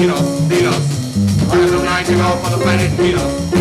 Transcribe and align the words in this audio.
Venus, 0.00 0.22
I 0.48 1.50
Artists 1.50 1.74
of 1.74 1.84
night, 1.84 2.08
you 2.08 2.16
go 2.16 2.34
for 2.36 2.56
the 2.56 2.62
planet 2.64 2.90
Venus. 2.92 3.59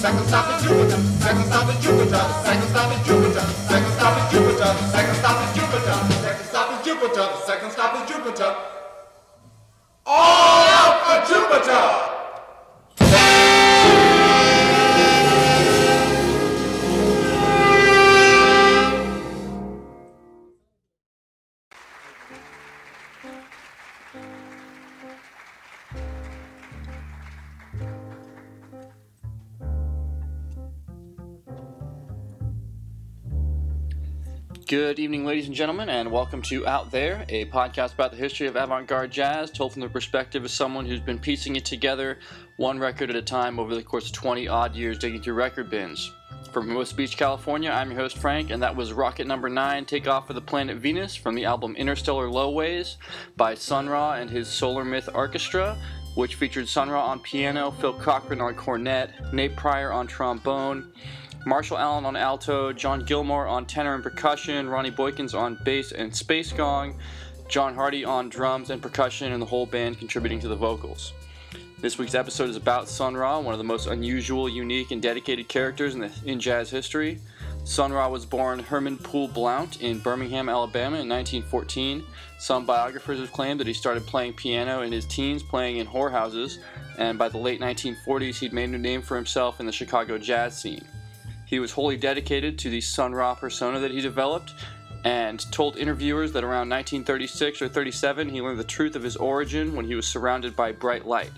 Second 0.00 0.26
stop 0.28 0.49
Good 34.70 35.00
evening, 35.00 35.24
ladies 35.24 35.48
and 35.48 35.54
gentlemen, 35.56 35.88
and 35.88 36.12
welcome 36.12 36.42
to 36.42 36.64
Out 36.64 36.92
There, 36.92 37.24
a 37.28 37.46
podcast 37.46 37.94
about 37.94 38.12
the 38.12 38.16
history 38.16 38.46
of 38.46 38.54
avant 38.54 38.86
garde 38.86 39.10
jazz, 39.10 39.50
told 39.50 39.72
from 39.72 39.82
the 39.82 39.88
perspective 39.88 40.44
of 40.44 40.50
someone 40.52 40.86
who's 40.86 41.00
been 41.00 41.18
piecing 41.18 41.56
it 41.56 41.64
together 41.64 42.20
one 42.56 42.78
record 42.78 43.10
at 43.10 43.16
a 43.16 43.22
time 43.22 43.58
over 43.58 43.74
the 43.74 43.82
course 43.82 44.06
of 44.06 44.12
20 44.12 44.46
odd 44.46 44.76
years, 44.76 44.96
digging 44.96 45.20
through 45.20 45.34
record 45.34 45.70
bins. 45.70 46.12
From 46.52 46.68
Hermosa 46.68 46.94
Beach, 46.94 47.16
California, 47.16 47.68
I'm 47.68 47.90
your 47.90 47.98
host 47.98 48.18
Frank, 48.18 48.50
and 48.50 48.62
that 48.62 48.76
was 48.76 48.92
Rocket 48.92 49.26
Number 49.26 49.48
9 49.48 49.86
Take 49.86 50.06
Off 50.06 50.28
for 50.28 50.34
the 50.34 50.40
Planet 50.40 50.76
Venus 50.76 51.16
from 51.16 51.34
the 51.34 51.46
album 51.46 51.74
Interstellar 51.74 52.30
Low 52.30 52.50
Ways 52.50 52.96
by 53.36 53.56
Sun 53.56 53.88
Ra 53.88 54.12
and 54.12 54.30
his 54.30 54.46
Solar 54.46 54.84
Myth 54.84 55.08
Orchestra, 55.12 55.76
which 56.14 56.36
featured 56.36 56.68
Sun 56.68 56.90
Ra 56.90 57.06
on 57.06 57.18
piano, 57.18 57.72
Phil 57.72 57.94
Cohran 57.94 58.40
on 58.40 58.54
cornet, 58.54 59.10
Nate 59.32 59.56
Pryor 59.56 59.90
on 59.92 60.06
trombone. 60.06 60.92
Marshall 61.46 61.78
Allen 61.78 62.04
on 62.04 62.16
alto, 62.16 62.72
John 62.72 63.04
Gilmore 63.04 63.46
on 63.46 63.64
tenor 63.64 63.94
and 63.94 64.02
percussion, 64.02 64.68
Ronnie 64.68 64.90
Boykins 64.90 65.34
on 65.34 65.58
bass 65.64 65.92
and 65.92 66.14
space 66.14 66.52
gong, 66.52 66.98
John 67.48 67.74
Hardy 67.74 68.04
on 68.04 68.28
drums 68.28 68.70
and 68.70 68.82
percussion, 68.82 69.32
and 69.32 69.40
the 69.40 69.46
whole 69.46 69.64
band 69.64 69.98
contributing 69.98 70.38
to 70.40 70.48
the 70.48 70.56
vocals. 70.56 71.14
This 71.78 71.96
week's 71.96 72.14
episode 72.14 72.50
is 72.50 72.56
about 72.56 72.90
Sun 72.90 73.16
Ra, 73.16 73.38
one 73.38 73.54
of 73.54 73.58
the 73.58 73.64
most 73.64 73.86
unusual, 73.86 74.50
unique, 74.50 74.90
and 74.90 75.00
dedicated 75.00 75.48
characters 75.48 75.94
in, 75.94 76.00
the, 76.00 76.10
in 76.26 76.38
jazz 76.38 76.68
history. 76.68 77.18
Sun 77.64 77.90
Ra 77.90 78.06
was 78.06 78.26
born 78.26 78.58
Herman 78.58 78.98
Poole 78.98 79.28
Blount 79.28 79.80
in 79.80 79.98
Birmingham, 79.98 80.50
Alabama 80.50 80.98
in 80.98 81.08
1914. 81.08 82.04
Some 82.38 82.66
biographers 82.66 83.18
have 83.18 83.32
claimed 83.32 83.60
that 83.60 83.66
he 83.66 83.72
started 83.72 84.06
playing 84.06 84.34
piano 84.34 84.82
in 84.82 84.92
his 84.92 85.06
teens, 85.06 85.42
playing 85.42 85.78
in 85.78 85.86
whorehouses, 85.86 86.58
and 86.98 87.18
by 87.18 87.30
the 87.30 87.38
late 87.38 87.62
1940s 87.62 88.38
he'd 88.38 88.52
made 88.52 88.68
a 88.68 88.78
name 88.78 89.00
for 89.00 89.16
himself 89.16 89.58
in 89.58 89.64
the 89.64 89.72
Chicago 89.72 90.18
jazz 90.18 90.60
scene. 90.60 90.84
He 91.50 91.58
was 91.58 91.72
wholly 91.72 91.96
dedicated 91.96 92.60
to 92.60 92.70
the 92.70 92.80
Sun 92.80 93.12
Ra 93.12 93.34
persona 93.34 93.80
that 93.80 93.90
he 93.90 94.00
developed 94.00 94.54
and 95.02 95.50
told 95.50 95.76
interviewers 95.76 96.30
that 96.30 96.44
around 96.44 96.68
1936 96.68 97.60
or 97.60 97.68
37 97.68 98.28
he 98.28 98.40
learned 98.40 98.60
the 98.60 98.64
truth 98.64 98.94
of 98.94 99.02
his 99.02 99.16
origin 99.16 99.74
when 99.74 99.84
he 99.84 99.96
was 99.96 100.06
surrounded 100.06 100.54
by 100.54 100.70
bright 100.70 101.06
light. 101.06 101.32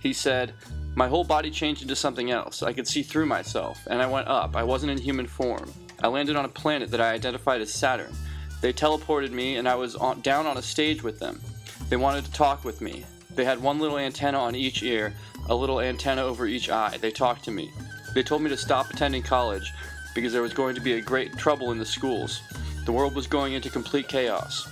He 0.00 0.14
said, 0.14 0.54
My 0.94 1.08
whole 1.08 1.24
body 1.24 1.50
changed 1.50 1.82
into 1.82 1.94
something 1.94 2.30
else. 2.30 2.62
I 2.62 2.72
could 2.72 2.88
see 2.88 3.02
through 3.02 3.26
myself, 3.26 3.86
and 3.86 4.00
I 4.00 4.06
went 4.06 4.28
up. 4.28 4.56
I 4.56 4.62
wasn't 4.62 4.92
in 4.92 4.98
human 4.98 5.26
form. 5.26 5.70
I 6.02 6.08
landed 6.08 6.36
on 6.36 6.46
a 6.46 6.48
planet 6.48 6.90
that 6.90 7.00
I 7.02 7.12
identified 7.12 7.60
as 7.60 7.70
Saturn. 7.70 8.14
They 8.62 8.72
teleported 8.72 9.30
me, 9.30 9.56
and 9.56 9.68
I 9.68 9.74
was 9.74 9.94
on, 9.94 10.22
down 10.22 10.46
on 10.46 10.56
a 10.56 10.62
stage 10.62 11.02
with 11.02 11.18
them. 11.18 11.38
They 11.90 11.96
wanted 11.96 12.24
to 12.24 12.32
talk 12.32 12.64
with 12.64 12.80
me. 12.80 13.04
They 13.34 13.44
had 13.44 13.60
one 13.60 13.78
little 13.78 13.98
antenna 13.98 14.38
on 14.38 14.54
each 14.54 14.82
ear, 14.82 15.12
a 15.50 15.54
little 15.54 15.80
antenna 15.80 16.22
over 16.22 16.46
each 16.46 16.70
eye. 16.70 16.96
They 16.98 17.10
talked 17.10 17.44
to 17.44 17.50
me. 17.50 17.70
They 18.14 18.22
told 18.22 18.42
me 18.42 18.50
to 18.50 18.56
stop 18.56 18.90
attending 18.90 19.22
college 19.22 19.72
because 20.14 20.32
there 20.32 20.42
was 20.42 20.52
going 20.52 20.74
to 20.74 20.80
be 20.80 20.94
a 20.94 21.00
great 21.00 21.36
trouble 21.36 21.72
in 21.72 21.78
the 21.78 21.86
schools. 21.86 22.42
The 22.84 22.92
world 22.92 23.14
was 23.14 23.26
going 23.26 23.54
into 23.54 23.70
complete 23.70 24.08
chaos. 24.08 24.68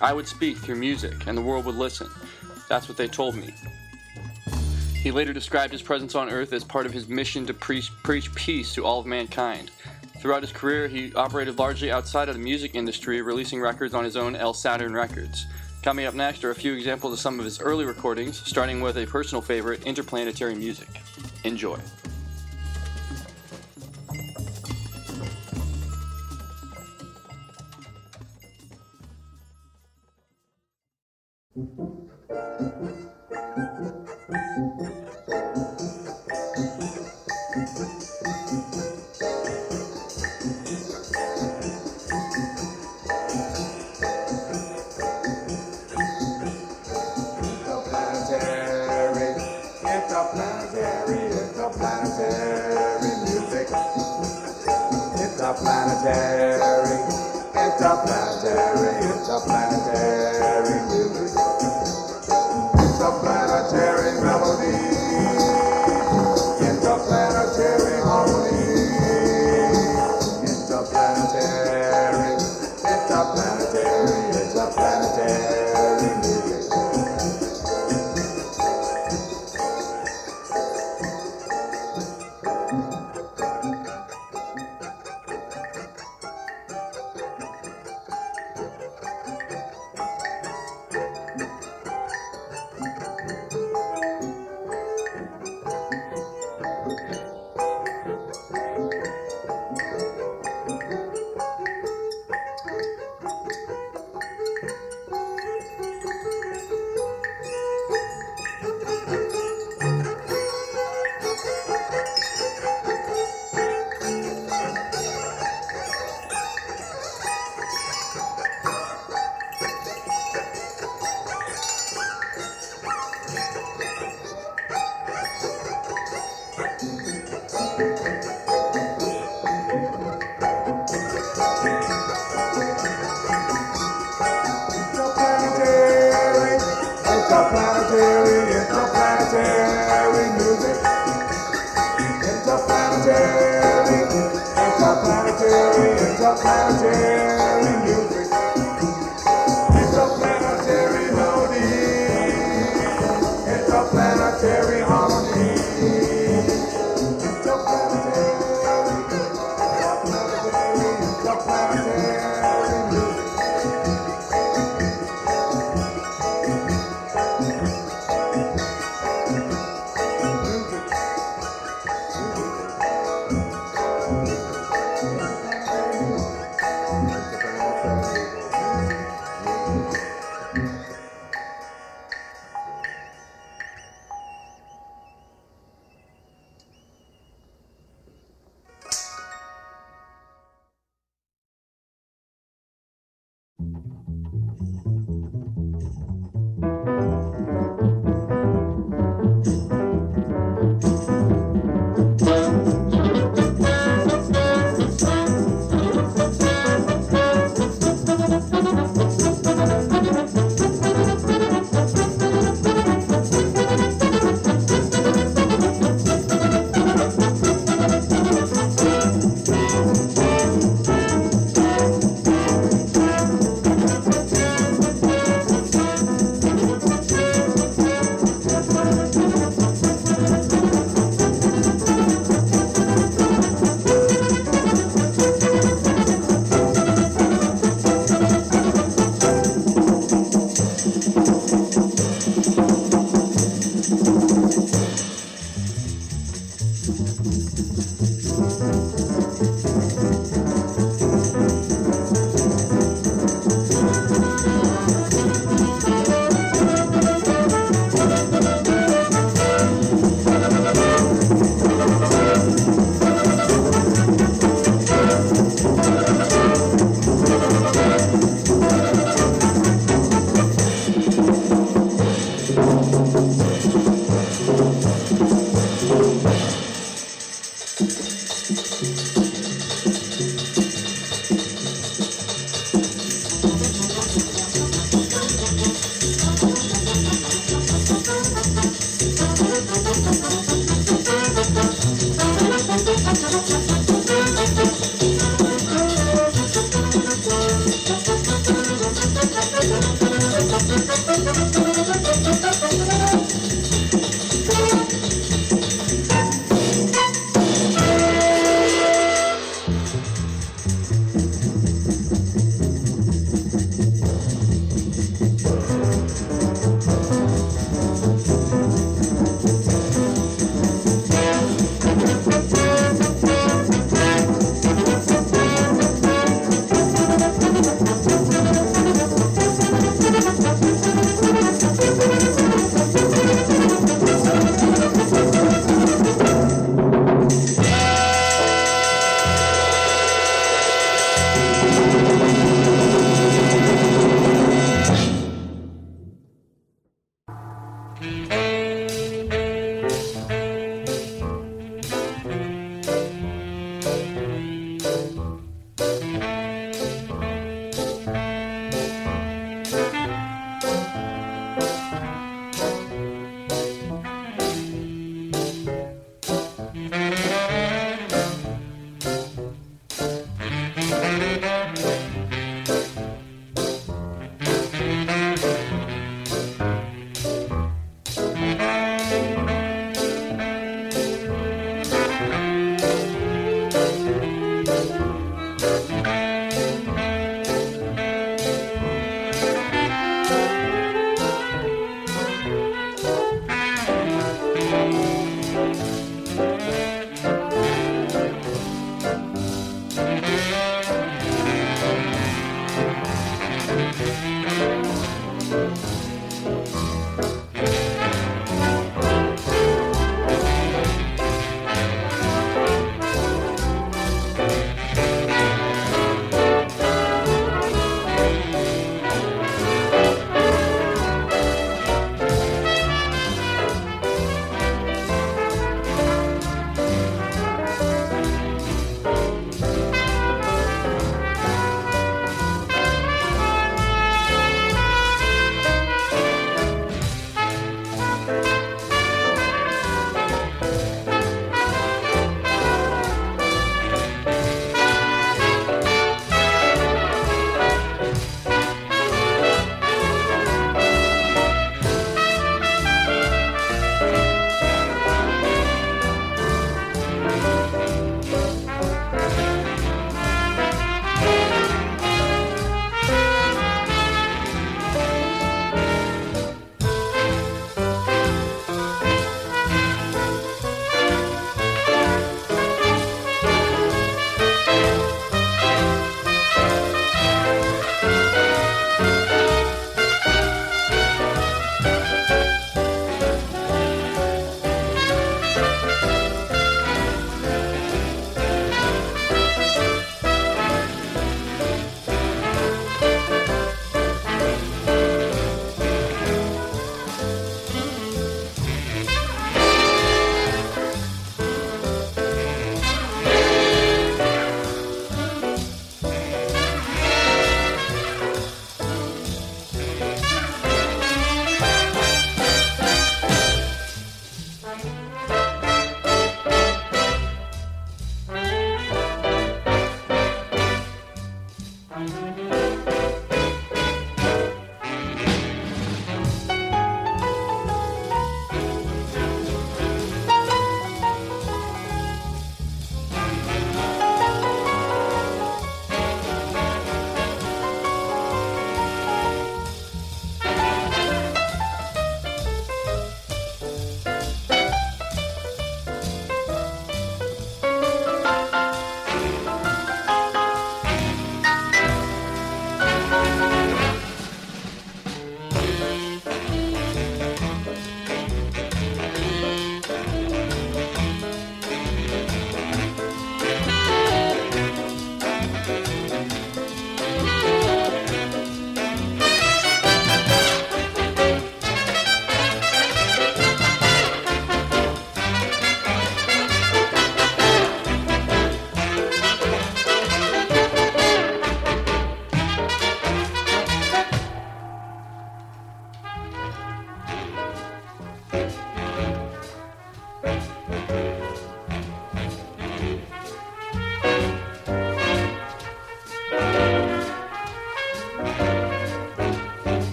I 0.00 0.12
would 0.12 0.28
speak 0.28 0.58
through 0.58 0.76
music, 0.76 1.26
and 1.26 1.36
the 1.36 1.42
world 1.42 1.64
would 1.64 1.74
listen. 1.74 2.08
That's 2.68 2.88
what 2.88 2.96
they 2.96 3.08
told 3.08 3.36
me. 3.36 3.54
He 4.94 5.10
later 5.10 5.32
described 5.32 5.72
his 5.72 5.82
presence 5.82 6.14
on 6.14 6.30
Earth 6.30 6.52
as 6.52 6.64
part 6.64 6.86
of 6.86 6.92
his 6.92 7.08
mission 7.08 7.46
to 7.46 7.54
preach, 7.54 7.90
preach 8.02 8.34
peace 8.34 8.74
to 8.74 8.84
all 8.84 9.00
of 9.00 9.06
mankind. 9.06 9.70
Throughout 10.20 10.42
his 10.42 10.52
career, 10.52 10.88
he 10.88 11.12
operated 11.14 11.58
largely 11.58 11.90
outside 11.90 12.28
of 12.28 12.36
the 12.36 12.40
music 12.40 12.74
industry, 12.74 13.20
releasing 13.20 13.60
records 13.60 13.92
on 13.92 14.04
his 14.04 14.16
own 14.16 14.34
El 14.34 14.54
Saturn 14.54 14.94
Records. 14.94 15.46
Coming 15.82 16.06
up 16.06 16.14
next 16.14 16.42
are 16.44 16.50
a 16.50 16.54
few 16.54 16.72
examples 16.72 17.12
of 17.12 17.18
some 17.18 17.38
of 17.38 17.44
his 17.44 17.60
early 17.60 17.84
recordings, 17.84 18.38
starting 18.46 18.80
with 18.80 18.96
a 18.96 19.04
personal 19.04 19.42
favorite, 19.42 19.82
Interplanetary 19.82 20.54
Music. 20.54 20.88
Enjoy. 21.44 21.78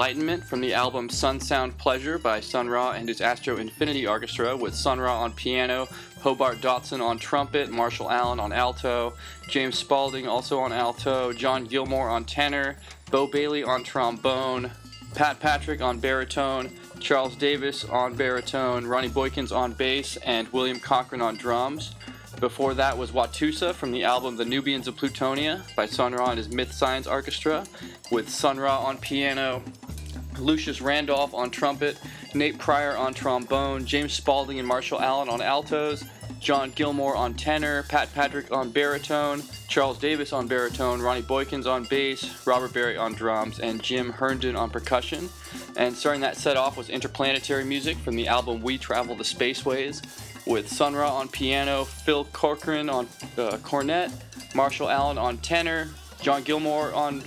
Enlightenment 0.00 0.42
from 0.42 0.62
the 0.62 0.72
album 0.72 1.10
Sun 1.10 1.40
Sound 1.40 1.76
Pleasure 1.76 2.16
by 2.16 2.40
Sun 2.40 2.70
Ra 2.70 2.92
and 2.92 3.06
his 3.06 3.20
Astro 3.20 3.58
Infinity 3.58 4.06
Orchestra 4.06 4.56
with 4.56 4.74
Sun 4.74 4.98
Ra 4.98 5.20
on 5.20 5.30
piano, 5.32 5.88
Hobart 6.22 6.62
Dotson 6.62 7.02
on 7.02 7.18
trumpet, 7.18 7.70
Marshall 7.70 8.10
Allen 8.10 8.40
on 8.40 8.50
alto, 8.50 9.12
James 9.50 9.76
Spaulding 9.76 10.26
also 10.26 10.58
on 10.58 10.72
alto, 10.72 11.34
John 11.34 11.66
Gilmore 11.66 12.08
on 12.08 12.24
tenor, 12.24 12.78
Bo 13.10 13.26
Bailey 13.26 13.62
on 13.62 13.84
trombone, 13.84 14.70
Pat 15.14 15.38
Patrick 15.38 15.82
on 15.82 15.98
baritone, 15.98 16.70
Charles 16.98 17.36
Davis 17.36 17.84
on 17.84 18.14
baritone, 18.14 18.86
Ronnie 18.86 19.10
Boykins 19.10 19.54
on 19.54 19.74
bass, 19.74 20.16
and 20.24 20.48
William 20.48 20.80
Cochran 20.80 21.20
on 21.20 21.36
drums. 21.36 21.94
Before 22.40 22.72
that 22.72 22.96
was 22.96 23.10
Watusa 23.10 23.74
from 23.74 23.92
the 23.92 24.04
album 24.04 24.38
The 24.38 24.46
Nubians 24.46 24.88
of 24.88 24.96
Plutonia 24.96 25.62
by 25.76 25.84
Sun 25.84 26.14
Ra 26.14 26.30
and 26.30 26.38
his 26.38 26.48
Myth 26.48 26.72
Science 26.72 27.06
Orchestra, 27.06 27.66
with 28.10 28.30
Sun 28.30 28.58
Ra 28.58 28.78
on 28.78 28.96
piano, 28.96 29.62
Lucius 30.40 30.80
Randolph 30.80 31.34
on 31.34 31.50
trumpet, 31.50 31.98
Nate 32.34 32.58
Pryor 32.58 32.96
on 32.96 33.14
trombone, 33.14 33.84
James 33.84 34.12
Spaulding 34.12 34.58
and 34.58 34.66
Marshall 34.66 35.00
Allen 35.00 35.28
on 35.28 35.42
altos, 35.42 36.04
John 36.38 36.70
Gilmore 36.70 37.16
on 37.16 37.34
tenor, 37.34 37.82
Pat 37.84 38.12
Patrick 38.14 38.50
on 38.50 38.70
baritone, 38.70 39.42
Charles 39.68 39.98
Davis 39.98 40.32
on 40.32 40.46
baritone, 40.46 41.02
Ronnie 41.02 41.22
Boykins 41.22 41.66
on 41.66 41.84
bass, 41.84 42.46
Robert 42.46 42.72
Barry 42.72 42.96
on 42.96 43.12
drums, 43.12 43.60
and 43.60 43.82
Jim 43.82 44.10
Herndon 44.10 44.56
on 44.56 44.70
percussion. 44.70 45.28
And 45.76 45.94
starting 45.94 46.22
that 46.22 46.36
set 46.36 46.56
off 46.56 46.76
was 46.76 46.88
interplanetary 46.88 47.64
music 47.64 47.96
from 47.98 48.16
the 48.16 48.26
album 48.26 48.62
We 48.62 48.78
Travel 48.78 49.16
the 49.16 49.24
Spaceways, 49.24 50.02
with 50.46 50.68
Sun 50.68 50.94
Ra 50.94 51.14
on 51.14 51.28
piano, 51.28 51.84
Phil 51.84 52.24
Corcoran 52.32 52.88
on 52.88 53.06
uh, 53.36 53.58
cornet, 53.62 54.10
Marshall 54.54 54.88
Allen 54.88 55.18
on 55.18 55.38
tenor, 55.38 55.90
John 56.22 56.42
Gilmore 56.42 56.92
on 56.94 57.22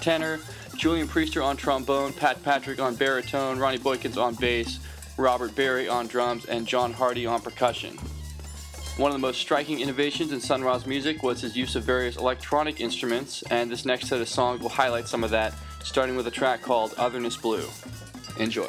tenor, 0.00 0.40
Julian 0.82 1.06
Priester 1.06 1.44
on 1.44 1.56
trombone, 1.56 2.12
Pat 2.12 2.42
Patrick 2.42 2.80
on 2.80 2.96
baritone, 2.96 3.60
Ronnie 3.60 3.78
Boykins 3.78 4.20
on 4.20 4.34
bass, 4.34 4.80
Robert 5.16 5.54
Barry 5.54 5.88
on 5.88 6.08
drums, 6.08 6.44
and 6.46 6.66
John 6.66 6.92
Hardy 6.92 7.24
on 7.24 7.40
percussion. 7.40 7.96
One 8.96 9.12
of 9.12 9.12
the 9.12 9.20
most 9.20 9.38
striking 9.38 9.78
innovations 9.78 10.32
in 10.32 10.40
Sun 10.40 10.64
Ra's 10.64 10.84
music 10.84 11.22
was 11.22 11.40
his 11.40 11.56
use 11.56 11.76
of 11.76 11.84
various 11.84 12.16
electronic 12.16 12.80
instruments, 12.80 13.42
and 13.42 13.70
this 13.70 13.84
next 13.84 14.08
set 14.08 14.20
of 14.20 14.28
songs 14.28 14.60
will 14.60 14.70
highlight 14.70 15.06
some 15.06 15.22
of 15.22 15.30
that, 15.30 15.54
starting 15.84 16.16
with 16.16 16.26
a 16.26 16.32
track 16.32 16.62
called 16.62 16.94
Otherness 16.98 17.36
Blue. 17.36 17.68
Enjoy. 18.40 18.68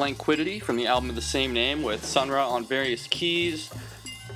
Languidity 0.00 0.58
from 0.58 0.76
the 0.76 0.86
album 0.86 1.10
of 1.10 1.14
the 1.14 1.20
same 1.20 1.52
name 1.52 1.82
with 1.82 2.02
Sun 2.04 2.30
Ra 2.30 2.48
on 2.48 2.64
various 2.64 3.06
keys, 3.06 3.70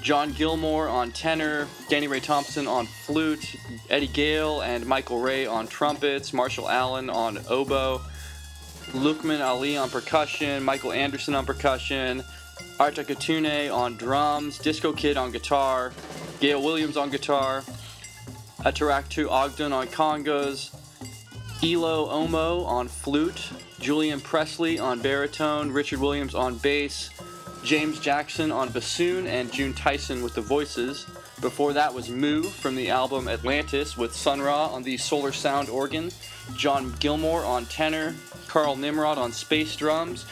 John 0.02 0.30
Gilmore 0.32 0.90
on 0.90 1.10
tenor, 1.10 1.66
Danny 1.88 2.06
Ray 2.06 2.20
Thompson 2.20 2.66
on 2.66 2.84
flute, 2.84 3.56
Eddie 3.88 4.08
Gale 4.08 4.60
and 4.60 4.84
Michael 4.84 5.20
Ray 5.20 5.46
on 5.46 5.66
trumpets, 5.66 6.34
Marshall 6.34 6.68
Allen 6.68 7.08
on 7.08 7.38
oboe, 7.48 8.02
Luqman 8.92 9.40
Ali 9.40 9.78
on 9.78 9.88
percussion, 9.88 10.62
Michael 10.62 10.92
Anderson 10.92 11.34
on 11.34 11.46
percussion, 11.46 12.22
Atakatune 12.78 13.74
on 13.74 13.96
drums, 13.96 14.58
Disco 14.58 14.92
Kid 14.92 15.16
on 15.16 15.32
guitar, 15.32 15.94
Gail 16.40 16.62
Williams 16.62 16.98
on 16.98 17.08
guitar, 17.08 17.62
Ataraktu 18.58 19.28
Ogden 19.30 19.72
on 19.72 19.86
congas, 19.86 20.74
Eloe 21.62 22.06
Omoe 22.06 22.66
on 22.66 22.86
flute, 22.86 23.50
Julian 23.84 24.18
Pressley 24.18 24.78
on 24.78 24.98
baritone, 25.00 25.70
Richard 25.70 26.00
Williams 26.00 26.34
on 26.34 26.56
bass, 26.56 27.10
James 27.62 28.00
Jackson 28.00 28.50
on 28.50 28.70
bassoon, 28.70 29.26
and 29.26 29.52
June 29.52 29.74
Tyson 29.74 30.22
with 30.22 30.32
the 30.32 30.40
voices. 30.40 31.04
Before 31.42 31.74
that 31.74 31.92
was 31.92 32.08
Moo 32.08 32.44
from 32.44 32.76
the 32.76 32.88
album 32.88 33.28
Atlantis 33.28 33.94
with 33.94 34.16
Sun 34.16 34.40
Ra 34.40 34.68
on 34.68 34.84
the 34.84 34.96
Solar 34.96 35.32
Sound 35.32 35.68
organ, 35.68 36.10
John 36.56 36.94
Gilmore 36.98 37.44
on 37.44 37.66
tenor, 37.66 38.14
Carl 38.48 38.74
Nimrod 38.74 39.18
on 39.18 39.32
space 39.32 39.76
drums, 39.76 40.24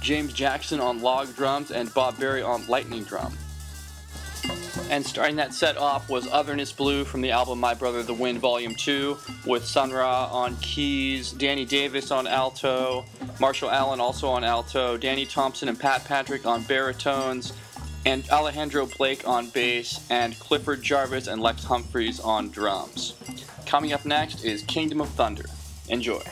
James 0.00 0.32
Jackson 0.32 0.78
on 0.78 1.02
log 1.02 1.34
drums, 1.34 1.72
and 1.72 1.92
Bob 1.94 2.20
Barry 2.20 2.40
on 2.40 2.64
lightning 2.68 3.02
drum. 3.02 3.36
And 4.90 5.06
starting 5.06 5.36
that 5.36 5.54
set 5.54 5.78
off 5.78 6.10
was 6.10 6.28
Otherness 6.28 6.70
Blue 6.72 7.04
from 7.04 7.22
the 7.22 7.30
album 7.30 7.58
My 7.58 7.72
Brother 7.72 8.02
the 8.02 8.12
Wind 8.12 8.40
Volume 8.40 8.74
2 8.74 9.16
with 9.46 9.64
Sun 9.64 9.90
Ra 9.90 10.28
on 10.30 10.56
keys, 10.56 11.32
Danny 11.32 11.64
Davis 11.64 12.10
on 12.10 12.26
alto, 12.26 13.04
Marshall 13.40 13.70
Allen 13.70 14.00
also 14.00 14.28
on 14.28 14.44
alto, 14.44 14.96
Danny 14.98 15.24
Thompson 15.24 15.68
and 15.68 15.80
Pat 15.80 16.04
Patrick 16.04 16.44
on 16.44 16.62
baritones, 16.64 17.54
and 18.04 18.28
Alejandro 18.30 18.86
Blake 18.98 19.26
on 19.26 19.48
bass, 19.48 20.06
and 20.10 20.38
Clifford 20.38 20.82
Jarvis 20.82 21.26
and 21.26 21.40
Lex 21.40 21.64
Humphries 21.64 22.20
on 22.20 22.50
drums. 22.50 23.14
Coming 23.64 23.92
up 23.92 24.04
next 24.04 24.44
is 24.44 24.62
Kingdom 24.62 25.00
of 25.00 25.08
Thunder. 25.10 25.46
Enjoy. 25.88 26.22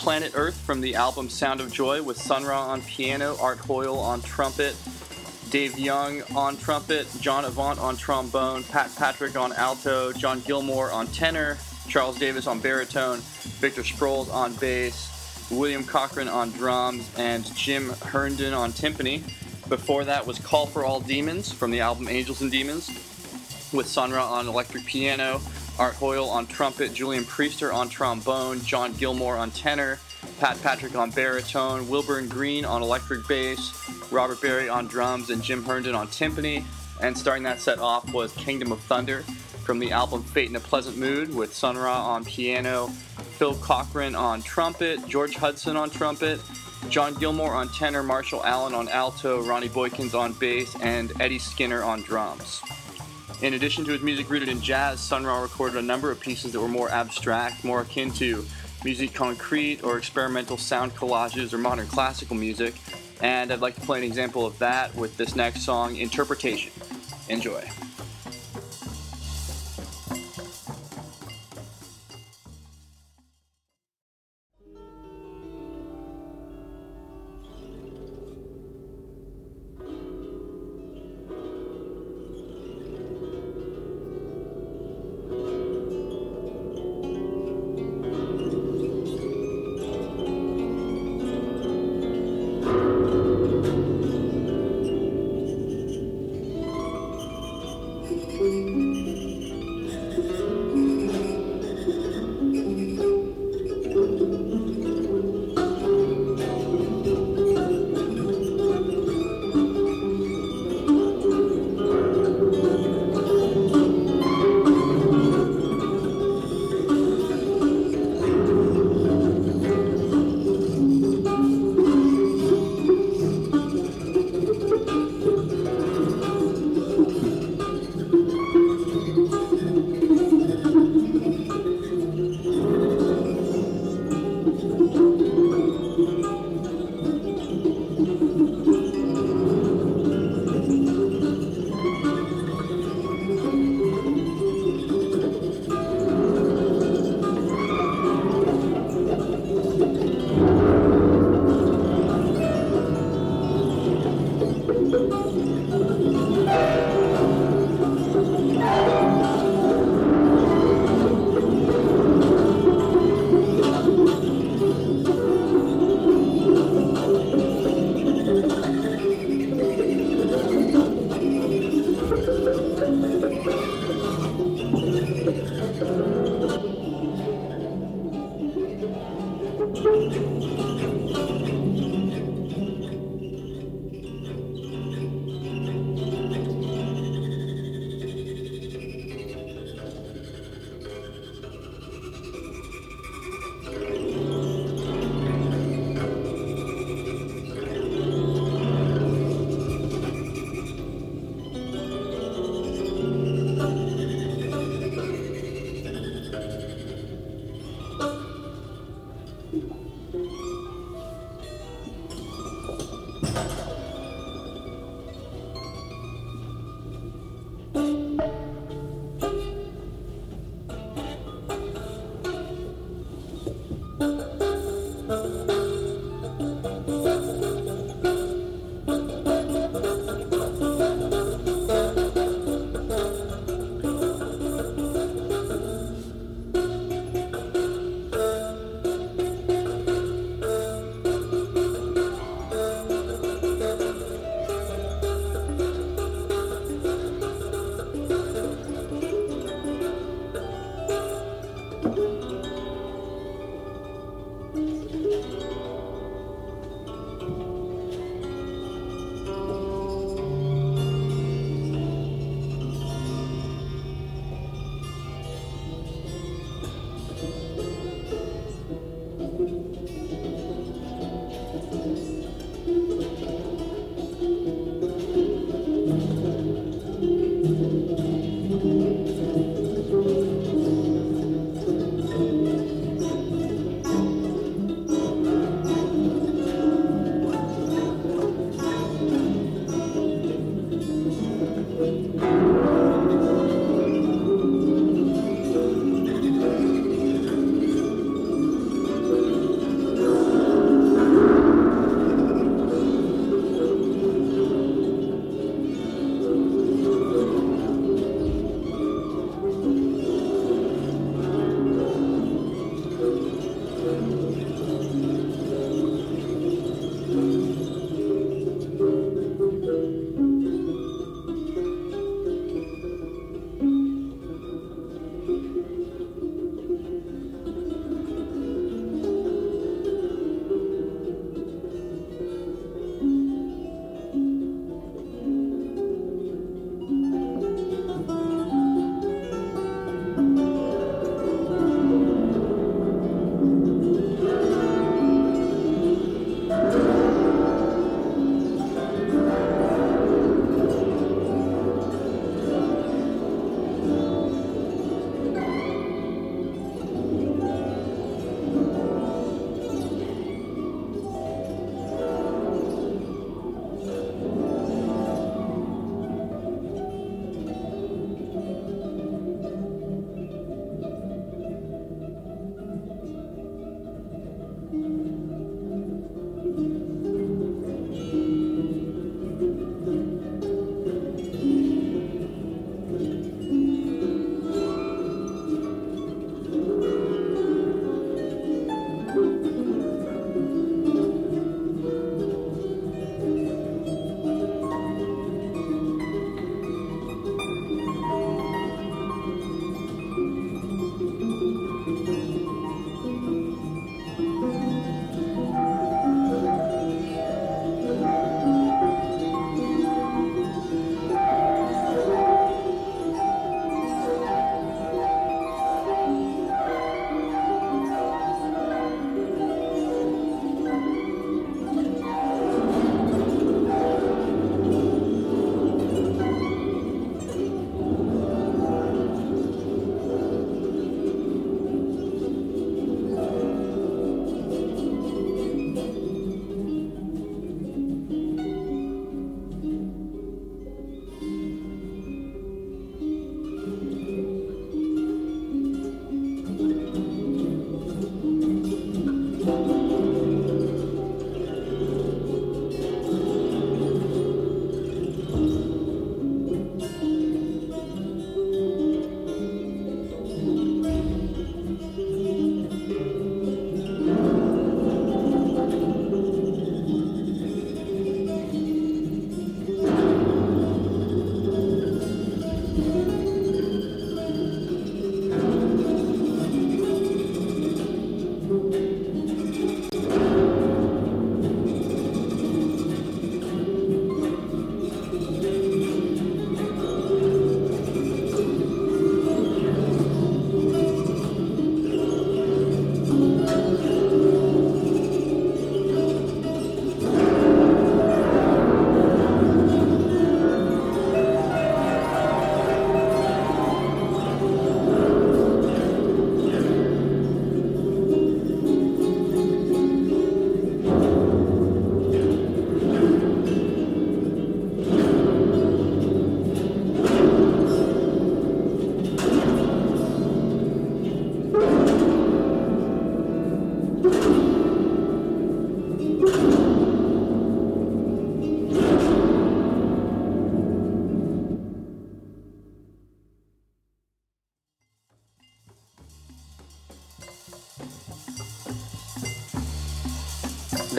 Planet 0.00 0.32
Earth 0.34 0.58
from 0.58 0.80
the 0.80 0.94
album 0.94 1.28
Sound 1.28 1.60
of 1.60 1.70
Joy 1.70 2.02
with 2.02 2.16
Sun 2.16 2.44
Ra 2.44 2.68
on 2.68 2.80
piano, 2.80 3.36
Art 3.38 3.58
Hoyle 3.58 3.98
on 3.98 4.22
trumpet, 4.22 4.74
Dave 5.50 5.78
Young 5.78 6.22
on 6.34 6.56
trumpet, 6.56 7.06
John 7.20 7.44
Avant 7.44 7.78
on 7.78 7.98
trombone, 7.98 8.64
Pat 8.64 8.90
Patrick 8.96 9.36
on 9.36 9.52
alto, 9.52 10.10
John 10.14 10.40
Gilmore 10.40 10.90
on 10.90 11.06
tenor, 11.08 11.58
Charles 11.86 12.18
Davis 12.18 12.46
on 12.46 12.60
baritone, 12.60 13.18
Victor 13.60 13.82
Sproles 13.82 14.32
on 14.32 14.54
bass, 14.54 15.46
William 15.50 15.84
Cochran 15.84 16.28
on 16.28 16.50
drums, 16.52 17.06
and 17.18 17.54
Jim 17.54 17.90
Herndon 17.90 18.54
on 18.54 18.72
timpani. 18.72 19.22
Before 19.68 20.06
that 20.06 20.26
was 20.26 20.38
Call 20.38 20.64
for 20.64 20.82
All 20.82 21.00
Demons 21.00 21.52
from 21.52 21.70
the 21.70 21.80
album 21.80 22.08
Angels 22.08 22.40
and 22.40 22.50
Demons, 22.50 22.88
with 23.70 23.86
Sun 23.86 24.12
Ra 24.12 24.32
on 24.32 24.48
electric 24.48 24.86
piano, 24.86 25.42
Art 25.80 25.94
Hoyle 25.94 26.28
on 26.28 26.46
trumpet, 26.46 26.92
Julian 26.92 27.24
Priester 27.24 27.72
on 27.72 27.88
trombone, 27.88 28.60
John 28.60 28.92
Gilmore 28.92 29.38
on 29.38 29.50
tenor, 29.50 29.98
Pat 30.38 30.60
Patrick 30.62 30.94
on 30.94 31.10
baritone, 31.10 31.88
Wilburn 31.88 32.28
Green 32.28 32.66
on 32.66 32.82
electric 32.82 33.26
bass, 33.26 33.72
Robert 34.12 34.42
Barry 34.42 34.68
on 34.68 34.86
drums, 34.88 35.30
and 35.30 35.42
Jim 35.42 35.64
Herndon 35.64 35.94
on 35.94 36.08
timpani. 36.08 36.64
And 37.00 37.16
starting 37.16 37.44
that 37.44 37.60
set 37.60 37.78
off 37.78 38.12
was 38.12 38.30
Kingdom 38.32 38.72
of 38.72 38.80
Thunder 38.82 39.22
from 39.64 39.78
the 39.78 39.90
album 39.90 40.22
Fate 40.22 40.50
in 40.50 40.56
a 40.56 40.60
Pleasant 40.60 40.98
Mood 40.98 41.34
with 41.34 41.54
Sun 41.54 41.78
Ra 41.78 42.04
on 42.04 42.26
piano, 42.26 42.88
Phil 43.38 43.54
Cohran 43.54 44.18
on 44.18 44.42
trumpet, 44.42 45.08
George 45.08 45.34
Hudson 45.34 45.78
on 45.78 45.88
trumpet, 45.88 46.42
John 46.90 47.14
Gilmore 47.14 47.54
on 47.54 47.70
tenor, 47.70 48.02
Marshall 48.02 48.44
Allen 48.44 48.74
on 48.74 48.86
alto, 48.90 49.42
Ronnie 49.42 49.70
Boykins 49.70 50.14
on 50.14 50.34
bass, 50.34 50.76
and 50.82 51.18
Eddie 51.22 51.38
Skinner 51.38 51.82
on 51.82 52.02
drums. 52.02 52.60
In 53.42 53.54
addition 53.54 53.86
to 53.86 53.92
his 53.92 54.02
music 54.02 54.28
rooted 54.28 54.50
in 54.50 54.60
jazz, 54.60 55.00
Sun 55.00 55.24
Ra 55.24 55.40
recorded 55.40 55.78
a 55.78 55.82
number 55.82 56.10
of 56.10 56.20
pieces 56.20 56.52
that 56.52 56.60
were 56.60 56.68
more 56.68 56.90
abstract, 56.90 57.64
more 57.64 57.80
akin 57.80 58.10
to 58.12 58.44
musique 58.84 59.14
concrete 59.14 59.82
or 59.82 59.96
experimental 59.96 60.58
sound 60.58 60.94
collages 60.94 61.54
or 61.54 61.58
modern 61.58 61.86
classical 61.86 62.36
music. 62.36 62.74
And 63.22 63.50
I'd 63.50 63.60
like 63.60 63.76
to 63.76 63.80
play 63.80 63.98
an 63.98 64.04
example 64.04 64.44
of 64.44 64.58
that 64.58 64.94
with 64.94 65.16
this 65.16 65.34
next 65.36 65.62
song, 65.62 65.96
Interpretation. 65.96 66.70
Enjoy. 67.30 67.66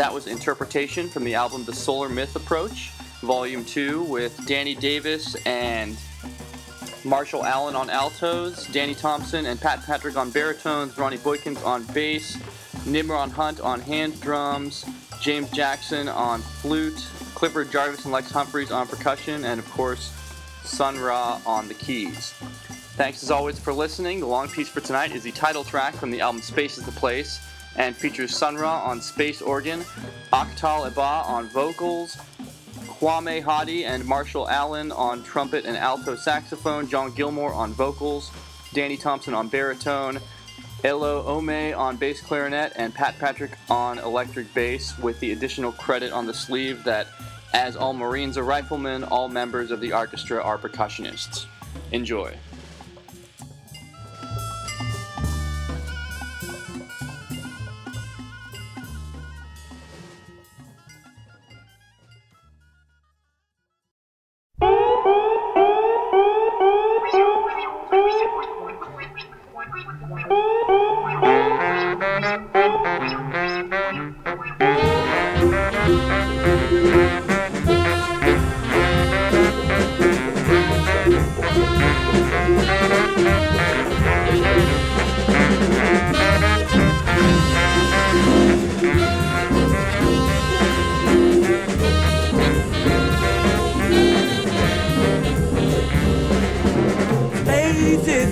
That 0.01 0.11
was 0.11 0.25
Interpretation 0.25 1.07
from 1.07 1.23
the 1.23 1.35
album 1.35 1.63
The 1.63 1.73
Solar 1.73 2.09
Myth 2.09 2.35
Approach, 2.35 2.89
Volume 3.21 3.63
2, 3.63 4.01
with 4.01 4.47
Danny 4.47 4.73
Davis 4.73 5.35
and 5.45 5.95
Marshall 7.03 7.45
Allen 7.45 7.75
on 7.75 7.91
altos, 7.91 8.65
Danny 8.69 8.95
Thompson 8.95 9.45
and 9.45 9.61
Pat 9.61 9.85
Patrick 9.85 10.17
on 10.17 10.31
baritones, 10.31 10.97
Ronnie 10.97 11.19
Boykins 11.19 11.63
on 11.63 11.83
bass, 11.93 12.35
Nimrod 12.87 13.29
Hunt 13.29 13.61
on 13.61 13.79
hand 13.79 14.19
drums, 14.21 14.85
James 15.21 15.51
Jackson 15.51 16.07
on 16.07 16.41
flute, 16.41 17.07
Clifford 17.35 17.71
Jarvis 17.71 18.03
and 18.03 18.11
Lex 18.11 18.31
Humphries 18.31 18.71
on 18.71 18.87
percussion, 18.87 19.45
and 19.45 19.59
of 19.59 19.69
course, 19.69 20.11
Sun 20.63 20.99
Ra 20.99 21.39
on 21.45 21.67
the 21.67 21.75
keys. 21.75 22.31
Thanks 22.97 23.21
as 23.21 23.29
always 23.29 23.59
for 23.59 23.71
listening. 23.71 24.19
The 24.19 24.25
long 24.25 24.47
piece 24.47 24.67
for 24.67 24.81
tonight 24.81 25.11
is 25.11 25.21
the 25.21 25.31
title 25.31 25.63
track 25.63 25.93
from 25.93 26.09
the 26.09 26.21
album 26.21 26.41
Space 26.41 26.79
is 26.79 26.87
the 26.87 26.91
Place 26.91 27.39
and 27.78 27.95
features 27.95 28.36
Sun 28.36 28.55
Ra 28.55 28.84
on 28.84 29.01
space 29.01 29.41
organ, 29.41 29.82
Akhtal 30.34 30.89
Eba 30.91 31.28
on 31.28 31.47
vocals, 31.49 32.17
Kwame 33.01 33.41
Hadi 33.41 33.86
and 33.86 34.05
Marshall 34.05 34.47
Allen 34.49 34.91
on 34.91 35.24
trumpet 35.24 35.65
and 35.65 35.76
alto 35.76 36.15
saxophone, 36.15 36.88
John 36.88 37.13
Gilmore 37.13 37.53
on 37.53 37.74
vocals, 37.74 38.32
Danny 38.74 38.97
Thompson 38.97 39.34
on 39.34 39.47
baritone, 39.47 40.19
Eloe 40.84 41.24
Omoe 41.24 41.78
on 41.78 41.97
bass 41.97 42.22
clarinet, 42.22 42.74
and 42.76 42.93
Pat 42.93 43.17
Patrick 43.19 43.57
on 43.69 43.99
electric 43.99 44.53
bass, 44.53 44.97
with 44.99 45.19
the 45.19 45.32
additional 45.32 45.72
credit 45.72 46.11
on 46.11 46.26
the 46.26 46.34
sleeve 46.34 46.84
that, 46.84 47.07
as 47.53 47.76
all 47.76 47.93
Marines 47.93 48.38
are 48.38 48.43
riflemen, 48.43 49.03
all 49.03 49.28
members 49.28 49.72
of 49.72 49.80
the 49.80 49.93
orchestra 49.93 50.41
are 50.41 50.57
percussionists. 50.57 51.45
Enjoy. 51.91 52.36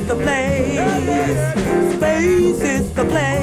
Is 0.09 0.17
the 0.17 0.23
place. 0.23 1.93
Space 1.95 2.61
is 2.61 2.93
the 2.93 3.05
place. 3.05 3.38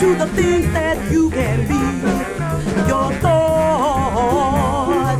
To 0.00 0.14
the 0.16 0.26
things 0.36 0.66
that 0.72 1.10
you 1.10 1.30
can 1.30 1.66
be. 1.68 1.80
Your 2.88 3.12
thought 3.22 5.18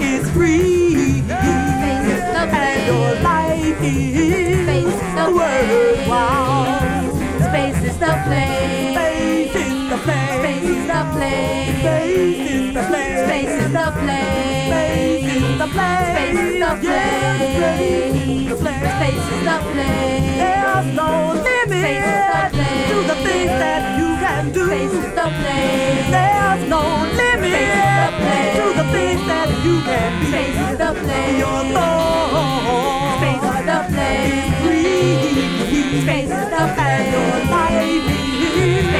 is 0.00 0.28
free, 0.30 1.22
and 1.28 2.86
your 2.86 3.14
life 3.22 3.82
is 3.82 4.94
worthwhile. 5.36 7.10
Space 7.48 7.82
is 7.90 7.98
the 7.98 8.14
place. 8.26 8.94
Space 8.94 9.56
is 9.56 9.90
the 9.90 9.98
place. 10.04 10.38
Space 10.40 10.64
is 10.70 10.86
the 10.86 11.02
place. 11.14 11.80
Space 11.80 12.48
is 12.50 12.74
the 12.74 12.82
place. 12.90 13.26
Space 13.26 13.56
is 13.60 13.72
the 13.72 13.90
place. 13.98 14.68
Space 14.70 15.28
is 15.32 15.58
the 15.58 15.68
Yeah, 15.72 16.12
space 16.12 16.38
is 16.38 16.58
the 16.60 16.72
place. 16.80 18.60
place. 18.60 18.92
Space 18.96 19.26
is 19.34 19.42
the 19.48 19.58
place. 19.72 20.26
There's 20.40 20.86
no 20.96 21.10
limit 21.34 21.82
Space 21.82 22.06
is 22.12 22.26
the 22.32 22.42
place. 22.56 22.88
to 22.90 22.96
the 23.10 23.16
things 23.32 23.50
that 23.64 23.82
you 23.98 24.08
can 24.24 24.44
do. 24.52 24.66
Space 24.66 24.98
the 25.18 25.26
place. 25.40 26.06
There's 26.16 26.62
no 26.68 26.82
limit 27.20 27.52
Space 27.52 27.84
the 28.00 28.10
place. 28.20 28.54
to 28.58 28.64
the 28.80 28.86
things 28.94 29.22
that 29.32 29.48
you 29.64 29.74
can 29.88 30.10
be. 30.20 30.28
Space 30.32 30.78
the 30.82 30.90
place. 31.02 31.38
Your 31.42 31.60
thought 31.74 33.22
is 33.32 33.66
the 33.70 33.78
place. 33.92 34.48
free. 34.62 36.02
Space 36.04 36.28
the 36.54 36.62
And 36.88 37.04
your 37.16 37.36
life 37.54 37.84
is 37.96 38.04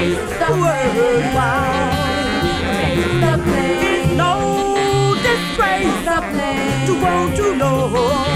is 0.05 0.19
the 0.43 0.51
worthwhile. 0.63 1.93
Space 2.61 3.15
the 3.25 3.35
place. 3.47 3.83
It's 3.93 4.13
no 4.23 4.33
disgrace 5.27 5.97
The 6.11 6.19
place. 6.33 6.87
to 6.89 6.95
want 7.05 7.31
to 7.41 7.47
know 7.61 8.32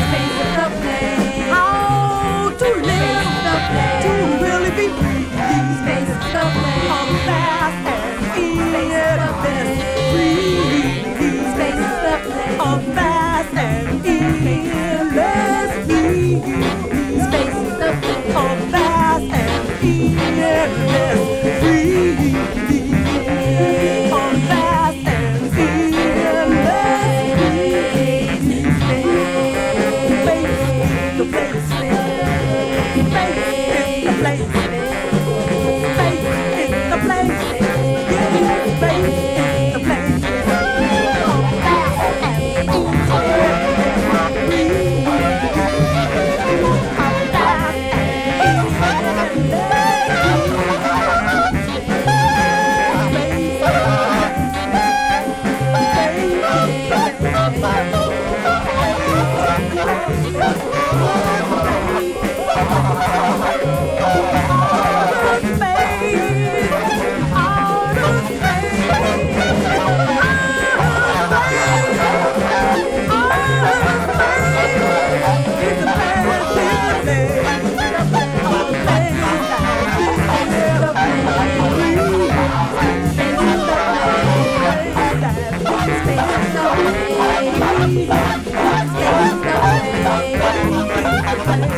Space 11.54 11.74
is 11.74 11.96
the 12.04 12.16
place. 12.24 12.56
Come 12.58 12.82
fast 12.94 13.54
and 13.54 14.06
endless 14.06 15.72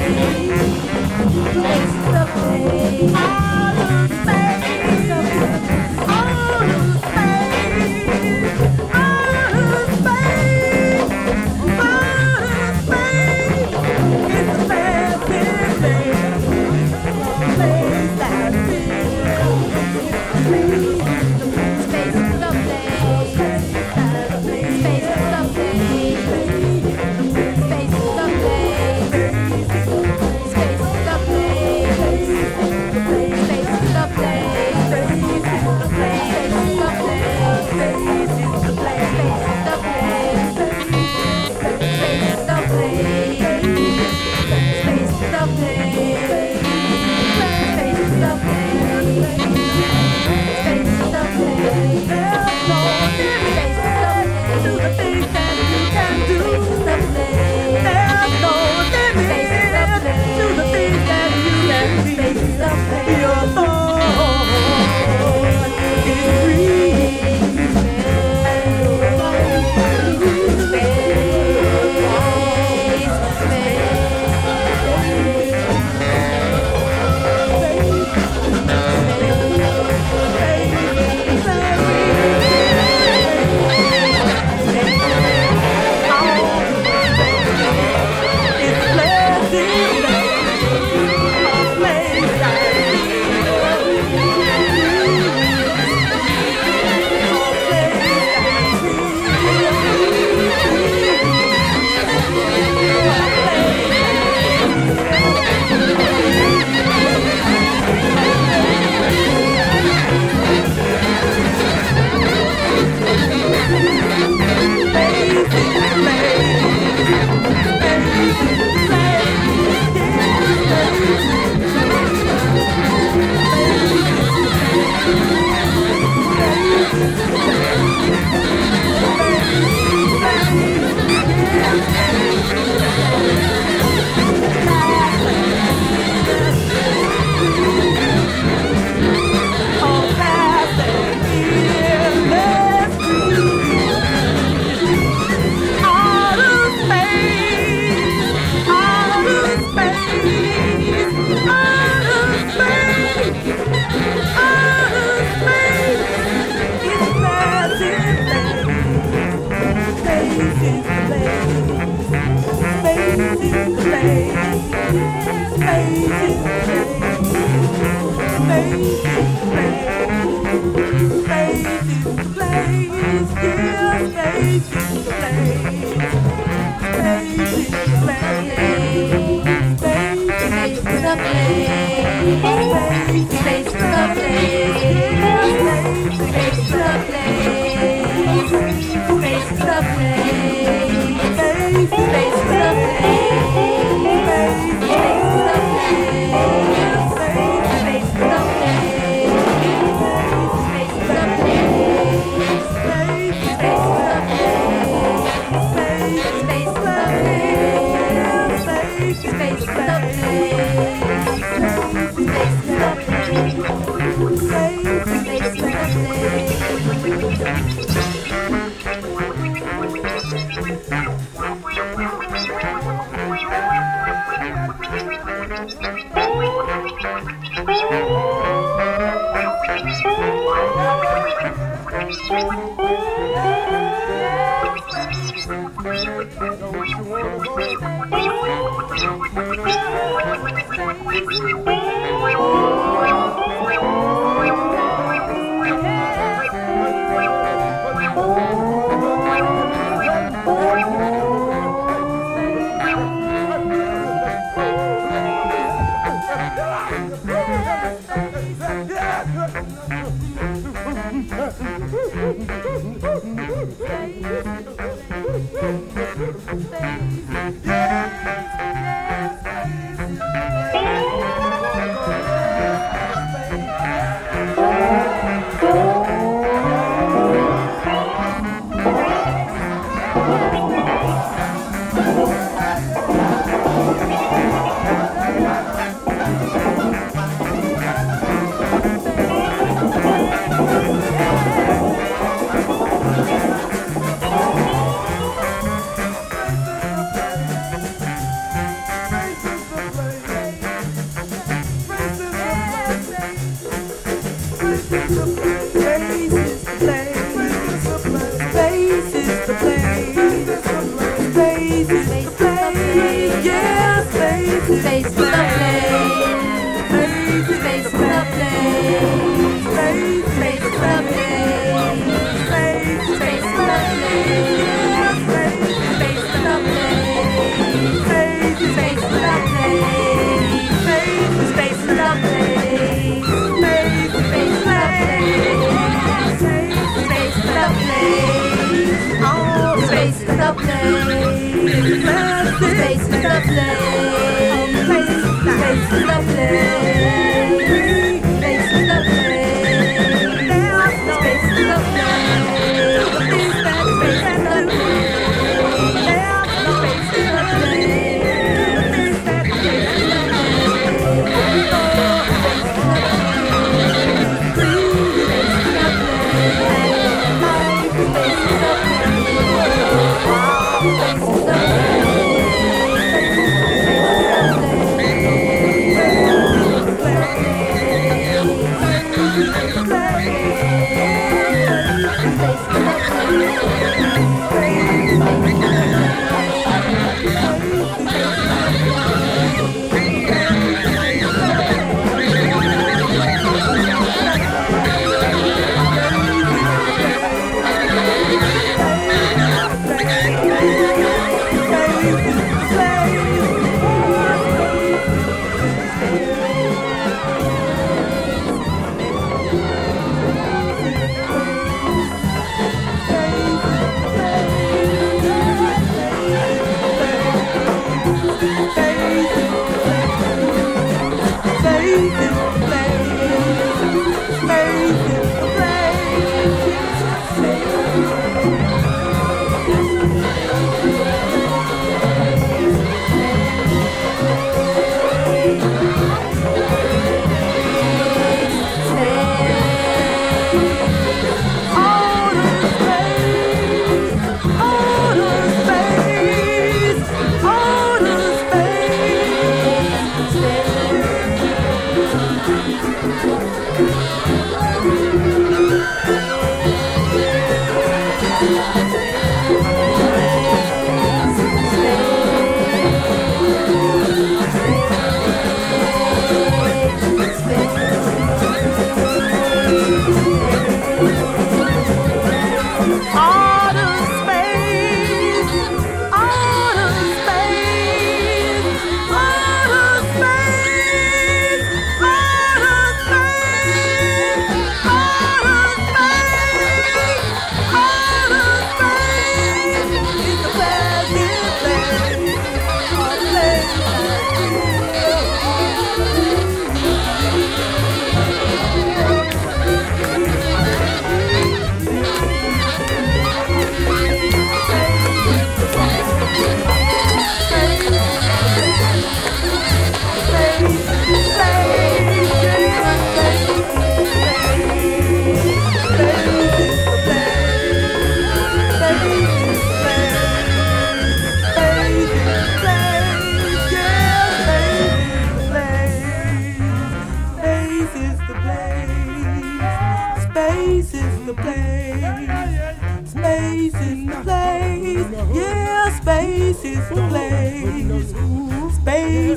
It's 0.00 1.92
the 2.12 2.24
way. 3.12 3.47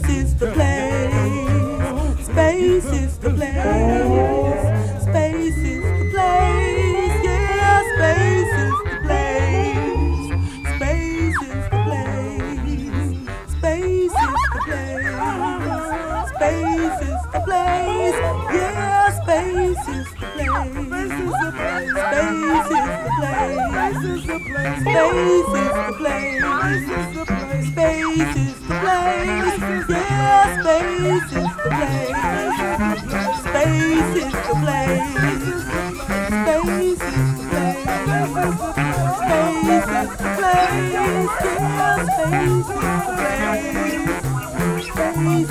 Space 0.02 0.18
is 0.18 0.34
the 0.36 0.48
place. 0.52 2.26
Space 2.26 2.86
is 2.86 3.18
the 3.20 3.30
place. 3.30 3.62
Space 5.04 5.58
is 5.58 5.84
the 6.00 6.06
place. 6.12 7.24
Yeah, 7.24 7.82
space 7.94 8.56
is 8.66 8.78
the 8.90 8.98
place. 9.06 10.34
Space 10.76 11.42
is 11.42 11.64
the 11.70 11.80
place. 11.86 12.18
Space 13.58 14.16
is 14.18 14.42
the 14.54 14.60
place. 14.66 15.14
Space 16.34 17.02
is 17.02 17.22
the 17.34 17.40
place. 17.46 18.18
Yeah, 18.52 19.12
space 19.14 19.86
is 19.90 20.08
the 20.14 20.28
place. 20.36 20.56
Space 20.72 21.14
is 21.14 21.36
the 21.38 21.50
place. 21.58 21.94
Space 22.02 22.72
is 22.72 22.90
the 23.04 23.12
place. 23.20 23.62
Space 23.82 24.06
is 24.06 24.24
the 24.26 24.38
place. 24.50 25.71
Is 28.42 28.58
the 28.62 28.74
place. 28.82 29.86
Yeah, 29.90 30.62
space 30.62 31.32
is 31.32 31.54
the 31.62 31.70
place. 31.78 32.18
Space 33.46 34.14
is 34.22 34.34
the 34.34 34.54
place. 34.62 35.14
Space 36.42 37.02
is 37.02 37.30
the 37.38 37.50
place. 37.50 37.86
Space 39.22 39.92
is 40.02 40.10
the 40.18 40.30
place. 40.38 41.38
Yeah, 41.46 41.98
space 42.02 42.42
is 42.42 42.66
the 42.66 43.14
place. 43.18 44.10
Space 44.82 45.30
is 45.32 45.46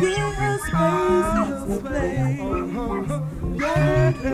the 0.00 0.31
A 4.24 4.28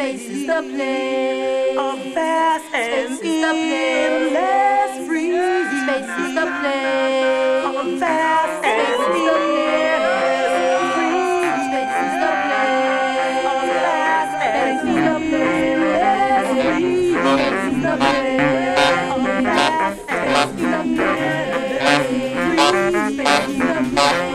Space 0.00 0.28
is 0.30 0.46
the 0.46 0.62
place. 0.62 1.76
Of 1.76 2.00
fast 2.14 2.72
and 2.72 3.18
Space 3.18 3.20
is 3.20 3.42
the 3.42 3.52
place. 3.52 4.32
Let's 4.32 5.06
breathe. 5.06 5.68
Space 5.84 6.08
is 6.24 6.32
the 6.40 6.46
place. 6.56 7.66
Of 7.68 8.00
fast 8.00 8.64
Space 8.64 8.80
and 8.80 8.88
is 8.88 9.26
the 9.26 9.34
place. 9.36 9.80
Thank 23.92 24.24
you. 24.24 24.29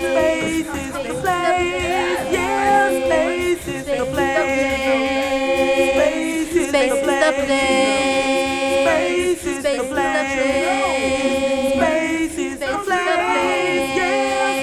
Space 0.00 0.68
is 0.74 0.92
the 1.06 1.14
place. 1.22 2.32
Yeah, 2.32 2.90
space 3.06 3.68
is 3.68 3.86
the 3.86 4.06
place. 4.06 5.19
Space 6.70 6.92
is 6.92 7.00
the 7.00 7.32
place. 7.34 8.86
Space 8.86 9.44
is 9.44 9.58
the 9.64 9.74
place. 9.90 10.30
Space 11.74 12.38
is 12.38 12.58
the 12.60 12.66
place. 12.86 13.90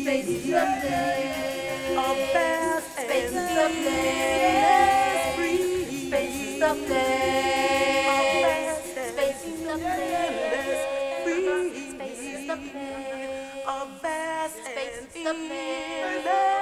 Space 0.00 0.28
is 0.28 0.44
the 0.46 0.64
place. 0.80 1.92
A 1.92 2.08
vast 2.32 2.88
Space 2.92 3.32
place. 3.84 4.16
Space 6.08 6.40
is 6.40 6.56
the 6.58 6.72
place. 6.86 7.83
Space 15.24 16.53